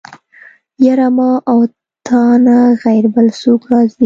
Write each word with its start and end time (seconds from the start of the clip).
يره 0.85 1.07
ما 1.17 1.31
او 1.49 1.59
تانه 2.07 2.57
غير 2.85 3.03
بل 3.15 3.25
څوک 3.41 3.61
راځي. 3.71 3.99